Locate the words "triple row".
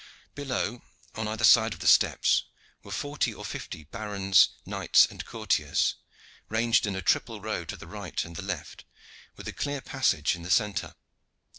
7.03-7.65